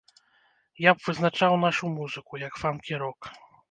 Я 0.85 0.93
б 0.95 1.05
вызначаў 1.09 1.61
нашу 1.67 1.95
музыку, 2.01 2.43
як 2.49 2.53
фанкі-рок. 2.65 3.35